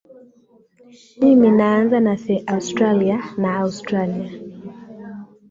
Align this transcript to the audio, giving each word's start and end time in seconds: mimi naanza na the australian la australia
mimi 1.21 1.49
naanza 1.57 1.97
na 2.05 2.13
the 2.23 2.35
australian 2.55 3.21
la 3.41 3.51
australia 3.63 4.29